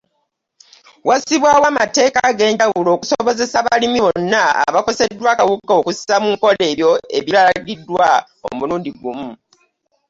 Wassibwawo 1.07 1.65
amateeka 1.71 2.19
ag’enjawulo 2.29 2.89
okusobozesa 2.93 3.55
abalimi 3.61 3.99
bonna 4.05 4.41
abakoseddwa 4.67 5.27
akawuka 5.31 5.73
okussa 5.79 6.15
mu 6.23 6.29
nkola 6.35 6.61
ebyo 6.71 6.89
ebiragiddwa 7.17 8.09
omulundi 8.49 8.91
gumu. 9.01 9.31